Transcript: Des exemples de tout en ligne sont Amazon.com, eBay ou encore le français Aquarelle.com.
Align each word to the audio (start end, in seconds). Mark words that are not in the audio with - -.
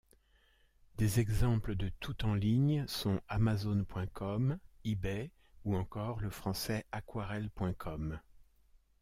Des 0.97 1.19
exemples 1.19 1.75
de 1.75 1.89
tout 1.99 2.25
en 2.25 2.33
ligne 2.33 2.87
sont 2.87 3.21
Amazon.com, 3.29 4.57
eBay 4.83 5.29
ou 5.63 5.75
encore 5.75 6.19
le 6.21 6.31
français 6.31 6.87
Aquarelle.com. 6.91 8.19